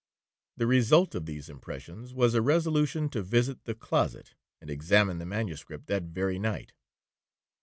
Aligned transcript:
The 0.57 0.65
result 0.65 1.13
of 1.13 1.27
these 1.27 1.47
impressions 1.47 2.11
was, 2.11 2.33
a 2.33 2.41
resolution 2.41 3.07
to 3.09 3.21
visit 3.21 3.65
the 3.65 3.75
closet, 3.75 4.33
and 4.59 4.67
examine 4.71 5.19
the 5.19 5.27
manuscript 5.27 5.85
that 5.89 6.05
very 6.05 6.39
night. 6.39 6.73